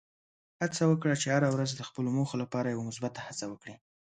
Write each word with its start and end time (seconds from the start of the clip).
هڅه 0.61 0.81
وکړه 0.87 1.15
چې 1.21 1.27
هره 1.35 1.49
ورځ 1.51 1.71
د 1.75 1.81
خپلو 1.89 2.09
موخو 2.17 2.35
لپاره 2.43 2.67
یوه 2.73 2.87
مثبته 2.89 3.19
هڅه 3.27 3.45
وکړې. 3.51 3.75